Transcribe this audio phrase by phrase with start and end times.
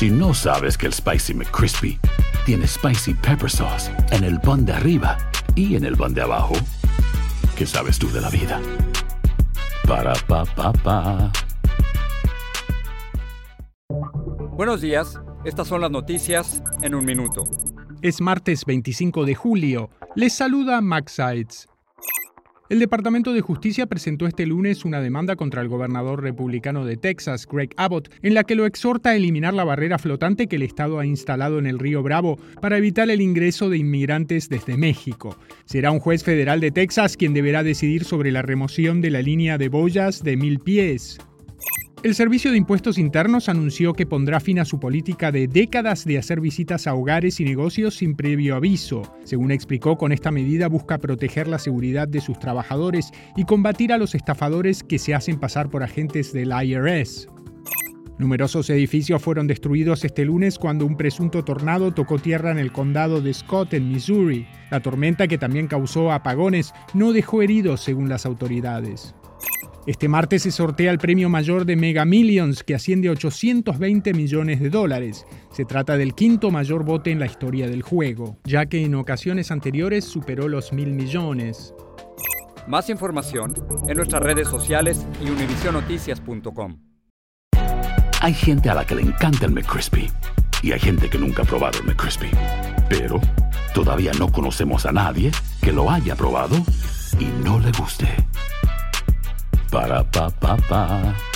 [0.00, 1.98] Si no sabes que el Spicy McCrispy
[2.46, 5.18] tiene Spicy Pepper Sauce en el pan de arriba
[5.54, 6.54] y en el pan de abajo,
[7.54, 8.62] ¿qué sabes tú de la vida?
[9.86, 11.30] Para, pa, pa, pa.
[14.56, 17.44] Buenos días, estas son las noticias en un minuto.
[18.00, 19.90] Es martes 25 de julio.
[20.14, 21.69] Les saluda Max Sides.
[22.70, 27.48] El Departamento de Justicia presentó este lunes una demanda contra el gobernador republicano de Texas,
[27.50, 31.00] Greg Abbott, en la que lo exhorta a eliminar la barrera flotante que el Estado
[31.00, 35.36] ha instalado en el río Bravo para evitar el ingreso de inmigrantes desde México.
[35.64, 39.58] Será un juez federal de Texas quien deberá decidir sobre la remoción de la línea
[39.58, 41.18] de boyas de mil pies.
[42.02, 46.16] El Servicio de Impuestos Internos anunció que pondrá fin a su política de décadas de
[46.16, 49.02] hacer visitas a hogares y negocios sin previo aviso.
[49.24, 53.98] Según explicó, con esta medida busca proteger la seguridad de sus trabajadores y combatir a
[53.98, 57.28] los estafadores que se hacen pasar por agentes del IRS.
[58.18, 63.20] Numerosos edificios fueron destruidos este lunes cuando un presunto tornado tocó tierra en el condado
[63.20, 64.46] de Scott, en Missouri.
[64.70, 69.14] La tormenta, que también causó apagones, no dejó heridos según las autoridades.
[69.86, 74.60] Este martes se sortea el premio mayor de Mega Millions, que asciende a 820 millones
[74.60, 75.26] de dólares.
[75.50, 79.50] Se trata del quinto mayor bote en la historia del juego, ya que en ocasiones
[79.50, 81.74] anteriores superó los mil millones.
[82.68, 83.54] Más información
[83.88, 86.78] en nuestras redes sociales y univisionoticias.com.
[88.20, 90.10] Hay gente a la que le encanta el McCrispy
[90.62, 92.28] y hay gente que nunca ha probado el McCrispy.
[92.90, 93.18] Pero
[93.72, 95.30] todavía no conocemos a nadie
[95.62, 96.56] que lo haya probado
[97.18, 98.08] y no le guste.
[99.70, 101.29] Ba-da-ba-ba-ba